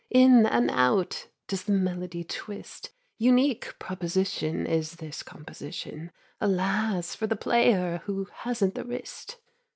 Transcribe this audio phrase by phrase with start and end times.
[0.09, 6.11] In and out does the melody twist Unique proposition Is this composition.
[6.39, 7.13] (Alas!
[7.13, 9.37] for the player who hasn't the wrist!)